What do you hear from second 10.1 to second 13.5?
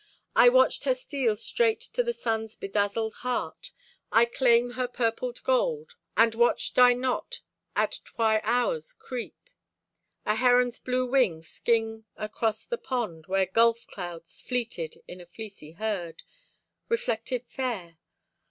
A heron's blue wing skim across the pond, Where